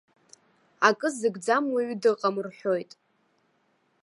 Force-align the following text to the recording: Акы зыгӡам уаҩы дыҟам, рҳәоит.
Акы 0.87 1.07
зыгӡам 1.17 1.65
уаҩы 1.73 1.95
дыҟам, 2.01 2.35
рҳәоит. 2.45 2.91